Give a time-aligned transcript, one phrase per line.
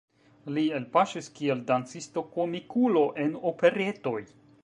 [0.53, 4.19] Li elpaŝis kiel dancisto-komikulo en operetoj.